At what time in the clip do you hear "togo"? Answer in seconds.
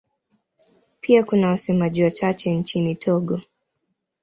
2.95-3.41